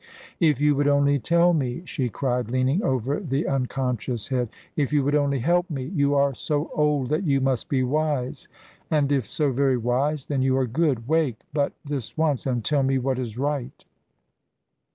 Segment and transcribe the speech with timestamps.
[0.39, 4.49] "If you would only tell me!" she cried leaning over the unconscious head.
[4.75, 5.83] "If you would only help me.
[5.93, 8.47] You are so old that you must be wise,
[8.89, 11.07] and if so very wise, then you are good!
[11.07, 13.85] Wake, but this once, and tell me what is right!"